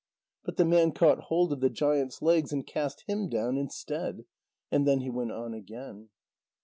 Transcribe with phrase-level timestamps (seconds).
[0.43, 4.25] But the man caught hold of the giant's legs and cast him down instead.
[4.71, 6.09] And then he went on again.